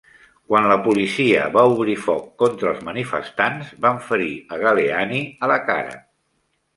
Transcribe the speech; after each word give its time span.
Quan 0.51 0.67
la 0.69 0.75
policia 0.85 1.41
va 1.57 1.65
obrir 1.73 1.95
foc 2.05 2.23
contra 2.43 2.71
els 2.71 2.79
manifestants, 2.87 3.69
van 3.87 3.99
ferir 4.07 4.31
a 4.57 4.59
Galleani 4.65 5.21
a 5.47 5.51
la 5.53 5.59
cara. 5.69 5.93